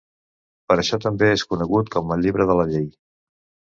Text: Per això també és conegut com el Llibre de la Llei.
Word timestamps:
Per 0.71 0.77
això 0.83 0.99
també 1.03 1.29
és 1.33 1.45
conegut 1.51 1.93
com 1.97 2.15
el 2.17 2.25
Llibre 2.25 2.49
de 2.53 2.57
la 2.61 2.67
Llei. 2.73 2.89